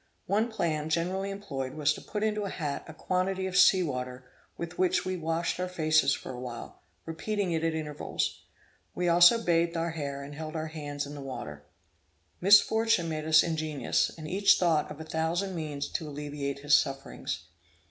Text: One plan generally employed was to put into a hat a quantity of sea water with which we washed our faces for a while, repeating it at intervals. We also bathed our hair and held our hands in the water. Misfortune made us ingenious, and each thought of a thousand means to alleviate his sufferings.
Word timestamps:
One 0.25 0.47
plan 0.49 0.89
generally 0.89 1.29
employed 1.29 1.75
was 1.75 1.93
to 1.93 2.01
put 2.01 2.23
into 2.23 2.41
a 2.41 2.49
hat 2.49 2.83
a 2.87 2.93
quantity 2.95 3.45
of 3.45 3.55
sea 3.55 3.83
water 3.83 4.25
with 4.57 4.79
which 4.79 5.05
we 5.05 5.15
washed 5.15 5.59
our 5.59 5.67
faces 5.67 6.11
for 6.11 6.31
a 6.31 6.39
while, 6.39 6.81
repeating 7.05 7.51
it 7.51 7.63
at 7.63 7.75
intervals. 7.75 8.41
We 8.95 9.07
also 9.07 9.43
bathed 9.43 9.77
our 9.77 9.91
hair 9.91 10.23
and 10.23 10.33
held 10.33 10.55
our 10.55 10.69
hands 10.69 11.05
in 11.05 11.13
the 11.13 11.21
water. 11.21 11.65
Misfortune 12.41 13.09
made 13.09 13.25
us 13.25 13.43
ingenious, 13.43 14.09
and 14.17 14.27
each 14.27 14.55
thought 14.57 14.89
of 14.89 14.99
a 14.99 15.03
thousand 15.05 15.53
means 15.53 15.87
to 15.89 16.09
alleviate 16.09 16.61
his 16.61 16.73
sufferings. 16.73 17.43